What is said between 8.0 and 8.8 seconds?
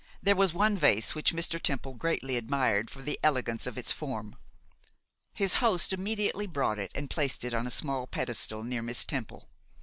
pedestal